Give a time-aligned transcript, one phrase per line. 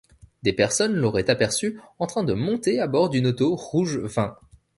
[0.41, 4.35] Des personnes l'auraient aperçue en train de monter à bord d'une auto rouge vin.